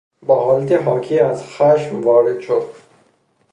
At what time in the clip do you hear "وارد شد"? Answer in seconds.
2.01-2.71